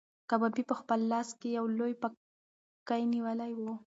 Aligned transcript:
کبابي 0.29 0.63
په 0.69 0.75
خپل 0.79 0.99
لاس 1.11 1.29
کې 1.39 1.49
یو 1.57 1.65
لوی 1.79 1.93
پکی 2.01 3.01
نیولی 3.13 3.51
و. 3.61 3.65